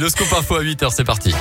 Le 0.00 0.08
scoop 0.08 0.32
info 0.32 0.54
à 0.54 0.62
8h, 0.62 0.92
c'est 0.94 1.02
parti. 1.02 1.34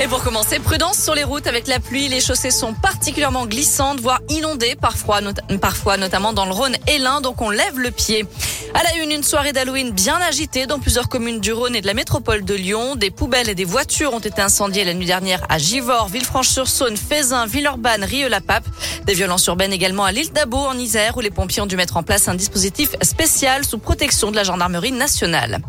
Et 0.00 0.06
pour 0.06 0.22
commencer, 0.22 0.60
prudence 0.60 1.02
sur 1.02 1.16
les 1.16 1.24
routes 1.24 1.48
avec 1.48 1.66
la 1.66 1.80
pluie. 1.80 2.06
Les 2.06 2.20
chaussées 2.20 2.52
sont 2.52 2.74
particulièrement 2.74 3.46
glissantes, 3.46 3.98
voire 3.98 4.20
inondées 4.28 4.76
parfois, 4.80 5.18
parfois 5.60 5.96
notamment 5.96 6.32
dans 6.32 6.46
le 6.46 6.52
Rhône 6.52 6.76
et 6.86 6.98
l'Ain, 6.98 7.20
donc 7.20 7.42
on 7.42 7.50
lève 7.50 7.76
le 7.76 7.90
pied. 7.90 8.24
À 8.72 8.84
la 8.84 9.02
une, 9.02 9.10
une 9.10 9.24
soirée 9.24 9.52
d'Halloween 9.52 9.90
bien 9.90 10.16
agitée 10.20 10.66
dans 10.66 10.78
plusieurs 10.78 11.08
communes 11.08 11.40
du 11.40 11.52
Rhône 11.52 11.74
et 11.74 11.80
de 11.80 11.88
la 11.88 11.94
métropole 11.94 12.44
de 12.44 12.54
Lyon. 12.54 12.94
Des 12.94 13.10
poubelles 13.10 13.48
et 13.48 13.56
des 13.56 13.64
voitures 13.64 14.14
ont 14.14 14.20
été 14.20 14.40
incendiées 14.40 14.84
la 14.84 14.94
nuit 14.94 15.06
dernière 15.06 15.44
à 15.48 15.58
Givors, 15.58 16.06
Villefranche-sur-Saône, 16.10 16.96
Fézin, 16.96 17.46
Villeurbanne, 17.46 18.04
Rieux-la-Pape. 18.04 18.68
Des 19.06 19.14
violences 19.14 19.46
urbaines 19.46 19.72
également 19.72 20.04
à 20.04 20.12
l'île 20.12 20.32
d'Abo 20.32 20.58
en 20.58 20.78
Isère 20.78 21.16
où 21.16 21.20
les 21.20 21.32
pompiers 21.32 21.62
ont 21.62 21.66
dû 21.66 21.74
mettre 21.74 21.96
en 21.96 22.04
place 22.04 22.28
un 22.28 22.36
dispositif 22.36 22.90
spécial 23.02 23.64
sous 23.64 23.78
protection 23.78 24.30
de 24.30 24.36
la 24.36 24.44
gendarmerie 24.44 24.92
nationale. 24.92 25.60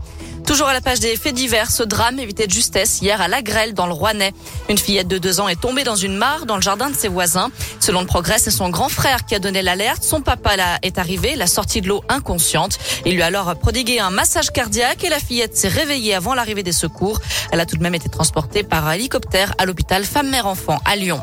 Toujours 0.45 0.67
à 0.67 0.73
la 0.73 0.81
page 0.81 0.99
des 0.99 1.17
faits 1.17 1.33
divers, 1.33 1.71
ce 1.71 1.81
drame 1.81 2.19
évité 2.19 2.45
de 2.45 2.51
justesse 2.51 3.01
hier 3.01 3.19
à 3.19 3.27
La 3.27 3.41
Grêle 3.41 3.73
dans 3.73 3.87
le 3.87 3.93
Rouennais. 3.93 4.31
Une 4.69 4.77
fillette 4.77 5.07
de 5.07 5.17
deux 5.17 5.39
ans 5.39 5.47
est 5.47 5.59
tombée 5.59 5.83
dans 5.83 5.95
une 5.95 6.15
mare 6.15 6.45
dans 6.45 6.55
le 6.55 6.61
jardin 6.61 6.91
de 6.91 6.95
ses 6.95 7.07
voisins. 7.07 7.49
Selon 7.79 8.01
le 8.01 8.05
progrès, 8.05 8.37
c'est 8.37 8.51
son 8.51 8.69
grand 8.69 8.87
frère 8.87 9.25
qui 9.25 9.33
a 9.33 9.39
donné 9.39 9.63
l'alerte. 9.63 10.03
Son 10.03 10.21
papa 10.21 10.51
est 10.83 10.99
arrivé, 10.99 11.35
l'a 11.35 11.47
sortie 11.47 11.81
de 11.81 11.87
l'eau 11.87 12.03
inconsciente. 12.09 12.77
Il 13.07 13.15
lui 13.15 13.23
a 13.23 13.25
alors 13.25 13.55
prodigué 13.57 13.99
un 13.99 14.11
massage 14.11 14.51
cardiaque 14.51 15.03
et 15.03 15.09
la 15.09 15.19
fillette 15.19 15.57
s'est 15.57 15.67
réveillée 15.67 16.13
avant 16.13 16.35
l'arrivée 16.35 16.63
des 16.63 16.71
secours. 16.71 17.21
Elle 17.51 17.59
a 17.59 17.65
tout 17.65 17.77
de 17.77 17.83
même 17.83 17.95
été 17.95 18.09
transportée 18.09 18.61
par 18.61 18.91
hélicoptère 18.91 19.55
à 19.57 19.65
l'hôpital 19.65 20.03
femme-mère-enfant 20.03 20.79
à 20.85 20.95
Lyon. 20.95 21.21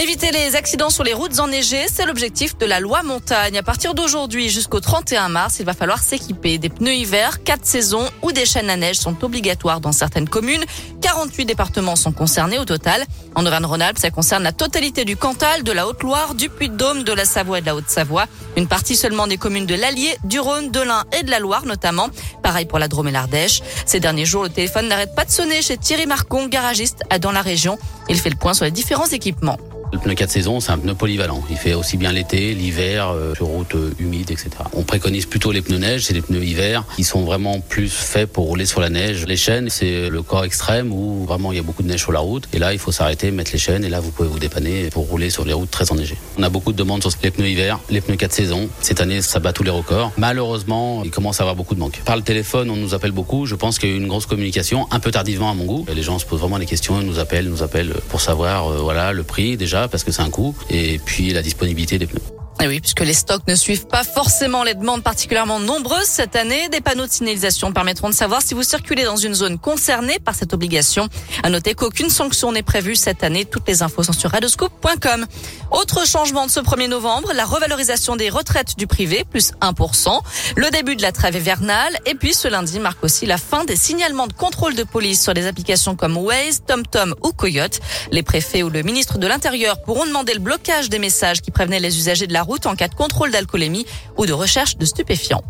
Éviter 0.00 0.30
les 0.30 0.54
accidents 0.54 0.90
sur 0.90 1.02
les 1.02 1.12
routes 1.12 1.40
enneigées, 1.40 1.86
c'est 1.92 2.06
l'objectif 2.06 2.56
de 2.56 2.66
la 2.66 2.78
loi 2.78 3.02
montagne. 3.02 3.58
À 3.58 3.64
partir 3.64 3.94
d'aujourd'hui 3.94 4.48
jusqu'au 4.48 4.78
31 4.78 5.28
mars, 5.28 5.56
il 5.58 5.66
va 5.66 5.74
falloir 5.74 6.04
s'équiper. 6.04 6.56
Des 6.58 6.68
pneus 6.68 6.94
hiver, 6.94 7.42
quatre 7.42 7.66
saisons 7.66 8.08
ou 8.22 8.30
des 8.30 8.46
chaînes 8.46 8.70
à 8.70 8.76
neige 8.76 8.94
sont 8.94 9.24
obligatoires 9.24 9.80
dans 9.80 9.90
certaines 9.90 10.28
communes. 10.28 10.64
48 11.00 11.44
départements 11.44 11.96
sont 11.96 12.12
concernés 12.12 12.58
au 12.58 12.64
total. 12.64 13.04
En 13.34 13.46
Auvergne-Rhône-Alpes, 13.46 13.98
ça 13.98 14.10
concerne 14.10 14.42
la 14.42 14.52
totalité 14.52 15.04
du 15.04 15.16
Cantal, 15.16 15.62
de 15.62 15.72
la 15.72 15.86
Haute-Loire, 15.86 16.34
du 16.34 16.48
Puy-de-Dôme, 16.48 17.04
de 17.04 17.12
la 17.12 17.24
Savoie 17.24 17.58
et 17.58 17.60
de 17.60 17.66
la 17.66 17.76
Haute-Savoie. 17.76 18.26
Une 18.56 18.66
partie 18.66 18.96
seulement 18.96 19.26
des 19.26 19.36
communes 19.36 19.66
de 19.66 19.74
l'Allier, 19.74 20.16
du 20.24 20.40
Rhône, 20.40 20.70
de 20.70 20.80
l'Ain 20.80 21.04
et 21.18 21.22
de 21.22 21.30
la 21.30 21.38
Loire 21.38 21.66
notamment. 21.66 22.08
Pareil 22.42 22.66
pour 22.66 22.78
la 22.78 22.88
Drôme 22.88 23.08
et 23.08 23.12
l'Ardèche. 23.12 23.60
Ces 23.86 24.00
derniers 24.00 24.26
jours, 24.26 24.42
le 24.42 24.50
téléphone 24.50 24.88
n'arrête 24.88 25.14
pas 25.14 25.24
de 25.24 25.30
sonner 25.30 25.62
chez 25.62 25.76
Thierry 25.76 26.06
Marcon, 26.06 26.46
garagiste 26.46 27.02
dans 27.20 27.32
la 27.32 27.42
région. 27.42 27.78
Il 28.08 28.16
fait 28.16 28.30
le 28.30 28.36
point 28.36 28.54
sur 28.54 28.64
les 28.64 28.70
différents 28.70 29.06
équipements. 29.06 29.58
Le 29.90 29.98
pneu 29.98 30.14
4 30.14 30.30
saisons, 30.30 30.60
c'est 30.60 30.70
un 30.70 30.78
pneu 30.78 30.94
polyvalent. 30.94 31.42
Il 31.48 31.56
fait 31.56 31.72
aussi 31.72 31.96
bien 31.96 32.12
l'été, 32.12 32.52
l'hiver, 32.52 33.08
euh, 33.08 33.34
sur 33.34 33.46
route 33.46 33.74
euh, 33.74 33.94
humide, 33.98 34.30
etc. 34.30 34.50
On 34.74 34.82
préconise 34.82 35.24
plutôt 35.24 35.50
les 35.50 35.62
pneus 35.62 35.78
neige, 35.78 36.04
c'est 36.04 36.12
des 36.12 36.20
pneus 36.20 36.44
hiver. 36.44 36.84
Ils 36.98 37.06
sont 37.06 37.22
vraiment 37.22 37.60
plus 37.60 37.90
faits 37.90 38.30
pour 38.30 38.44
rouler 38.44 38.66
sur 38.66 38.80
la 38.80 38.90
neige. 38.90 39.24
Les 39.26 39.38
chaînes, 39.38 39.70
c'est 39.70 40.10
le 40.10 40.22
corps 40.22 40.44
extrême 40.44 40.87
où 40.92 41.24
vraiment 41.24 41.52
il 41.52 41.56
y 41.56 41.58
a 41.58 41.62
beaucoup 41.62 41.82
de 41.82 41.88
neige 41.88 42.00
sur 42.00 42.12
la 42.12 42.20
route. 42.20 42.48
Et 42.52 42.58
là, 42.58 42.72
il 42.72 42.78
faut 42.78 42.92
s'arrêter, 42.92 43.30
mettre 43.30 43.52
les 43.52 43.58
chaînes 43.58 43.84
et 43.84 43.88
là, 43.88 44.00
vous 44.00 44.10
pouvez 44.10 44.28
vous 44.28 44.38
dépanner 44.38 44.90
pour 44.90 45.06
rouler 45.08 45.30
sur 45.30 45.44
les 45.44 45.52
routes 45.52 45.70
très 45.70 45.90
enneigées. 45.92 46.16
On 46.38 46.42
a 46.42 46.48
beaucoup 46.48 46.72
de 46.72 46.76
demandes 46.76 47.02
sur 47.02 47.10
les 47.22 47.30
pneus 47.30 47.48
hiver, 47.48 47.78
les 47.90 48.00
pneus 48.00 48.16
4 48.16 48.32
saisons. 48.32 48.68
Cette 48.80 49.00
année, 49.00 49.22
ça 49.22 49.40
bat 49.40 49.52
tous 49.52 49.62
les 49.62 49.70
records. 49.70 50.12
Malheureusement, 50.16 51.02
il 51.04 51.10
commence 51.10 51.40
à 51.40 51.42
avoir 51.42 51.56
beaucoup 51.56 51.74
de 51.74 51.80
manques. 51.80 52.00
Par 52.04 52.16
le 52.16 52.22
téléphone, 52.22 52.70
on 52.70 52.76
nous 52.76 52.94
appelle 52.94 53.12
beaucoup. 53.12 53.46
Je 53.46 53.54
pense 53.54 53.78
qu'il 53.78 53.88
y 53.88 53.92
a 53.92 53.94
eu 53.94 53.98
une 53.98 54.08
grosse 54.08 54.26
communication, 54.26 54.86
un 54.90 55.00
peu 55.00 55.10
tardivement 55.10 55.50
à 55.50 55.54
mon 55.54 55.64
goût. 55.64 55.86
Les 55.94 56.02
gens 56.02 56.18
se 56.18 56.26
posent 56.26 56.40
vraiment 56.40 56.58
des 56.58 56.66
questions, 56.66 57.00
ils 57.00 57.06
nous 57.06 57.18
appellent, 57.18 57.48
nous 57.48 57.62
appellent 57.62 57.94
pour 58.08 58.20
savoir, 58.20 58.70
euh, 58.70 58.78
voilà, 58.78 59.12
le 59.12 59.22
prix 59.22 59.56
déjà, 59.56 59.88
parce 59.88 60.04
que 60.04 60.12
c'est 60.12 60.22
un 60.22 60.30
coût 60.30 60.54
et 60.70 60.98
puis 61.04 61.32
la 61.32 61.42
disponibilité 61.42 61.98
des 61.98 62.06
pneus. 62.06 62.37
Et 62.60 62.66
oui, 62.66 62.80
puisque 62.80 63.00
les 63.00 63.14
stocks 63.14 63.46
ne 63.46 63.54
suivent 63.54 63.86
pas 63.86 64.02
forcément 64.02 64.64
les 64.64 64.74
demandes 64.74 65.04
particulièrement 65.04 65.60
nombreuses 65.60 66.06
cette 66.06 66.34
année, 66.34 66.68
des 66.70 66.80
panneaux 66.80 67.06
de 67.06 67.10
signalisation 67.10 67.72
permettront 67.72 68.08
de 68.08 68.14
savoir 68.14 68.42
si 68.42 68.52
vous 68.52 68.64
circulez 68.64 69.04
dans 69.04 69.16
une 69.16 69.34
zone 69.34 69.58
concernée 69.60 70.18
par 70.18 70.34
cette 70.34 70.52
obligation. 70.54 71.08
À 71.44 71.50
noter 71.50 71.74
qu'aucune 71.74 72.10
sanction 72.10 72.50
n'est 72.50 72.64
prévue 72.64 72.96
cette 72.96 73.22
année. 73.22 73.44
Toutes 73.44 73.68
les 73.68 73.82
infos 73.82 74.02
sont 74.02 74.12
sur 74.12 74.32
radoscope.com. 74.32 75.26
Autre 75.70 76.04
changement 76.04 76.46
de 76.46 76.50
ce 76.50 76.58
1er 76.58 76.88
novembre, 76.88 77.32
la 77.32 77.44
revalorisation 77.44 78.16
des 78.16 78.28
retraites 78.28 78.76
du 78.76 78.88
privé, 78.88 79.24
plus 79.30 79.52
1%, 79.60 80.20
le 80.56 80.70
début 80.70 80.96
de 80.96 81.02
la 81.02 81.12
trêve 81.12 81.36
hivernale, 81.36 81.96
et 82.06 82.16
puis 82.16 82.34
ce 82.34 82.48
lundi 82.48 82.80
marque 82.80 83.04
aussi 83.04 83.24
la 83.26 83.38
fin 83.38 83.64
des 83.64 83.76
signalements 83.76 84.26
de 84.26 84.32
contrôle 84.32 84.74
de 84.74 84.82
police 84.82 85.22
sur 85.22 85.32
des 85.32 85.46
applications 85.46 85.94
comme 85.94 86.16
Waze, 86.16 86.62
TomTom 86.66 87.14
ou 87.22 87.32
Coyote. 87.32 87.78
Les 88.10 88.24
préfets 88.24 88.64
ou 88.64 88.68
le 88.68 88.82
ministre 88.82 89.18
de 89.18 89.28
l'Intérieur 89.28 89.80
pourront 89.82 90.06
demander 90.06 90.34
le 90.34 90.40
blocage 90.40 90.88
des 90.88 90.98
messages 90.98 91.40
qui 91.40 91.52
prévenaient 91.52 91.78
les 91.78 91.96
usagers 91.98 92.26
de 92.26 92.32
la 92.32 92.47
route 92.48 92.66
en 92.66 92.74
cas 92.74 92.88
de 92.88 92.94
contrôle 92.94 93.30
d'alcoolémie 93.30 93.86
ou 94.16 94.24
de 94.24 94.32
recherche 94.32 94.76
de 94.78 94.86
stupéfiants. 94.86 95.44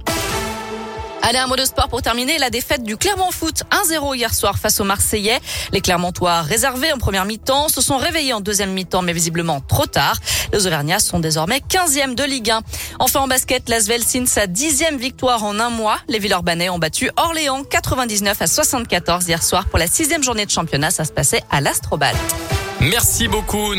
Allez, 1.22 1.38
un 1.38 1.46
mot 1.46 1.56
de 1.56 1.64
sport 1.64 1.88
pour 1.88 2.00
terminer. 2.00 2.38
La 2.38 2.48
défaite 2.48 2.82
du 2.82 2.96
Clermont 2.96 3.30
Foot 3.30 3.62
1-0 3.70 4.16
hier 4.16 4.32
soir 4.32 4.58
face 4.58 4.80
aux 4.80 4.84
Marseillais. 4.84 5.38
Les 5.72 5.80
Clermontois 5.80 6.42
réservés 6.42 6.92
en 6.92 6.98
première 6.98 7.24
mi-temps 7.24 7.68
se 7.68 7.80
sont 7.80 7.98
réveillés 7.98 8.32
en 8.32 8.40
deuxième 8.40 8.72
mi-temps, 8.72 9.02
mais 9.02 9.12
visiblement 9.12 9.60
trop 9.60 9.86
tard. 9.86 10.16
Les 10.52 10.66
Auvergnats 10.66 11.00
sont 11.00 11.18
désormais 11.18 11.60
15e 11.68 12.14
de 12.14 12.24
Ligue 12.24 12.50
1. 12.50 12.62
Enfin 12.98 13.20
en 13.20 13.28
basket, 13.28 13.68
l'Asvel 13.68 14.02
signe 14.02 14.26
sa 14.26 14.46
dixième 14.46 14.96
victoire 14.96 15.44
en 15.44 15.60
un 15.60 15.70
mois. 15.70 15.98
Les 16.08 16.18
Villeurbanais 16.18 16.70
ont 16.70 16.78
battu 16.78 17.10
Orléans 17.16 17.62
99 17.62 18.40
à 18.40 18.46
74 18.46 19.28
hier 19.28 19.42
soir 19.42 19.66
pour 19.66 19.78
la 19.78 19.86
sixième 19.86 20.22
journée 20.22 20.46
de 20.46 20.50
championnat. 20.50 20.90
Ça 20.90 21.04
se 21.04 21.12
passait 21.12 21.42
à 21.50 21.60
l'Astrobal. 21.60 22.14
Merci 22.80 23.28
beaucoup. 23.28 23.74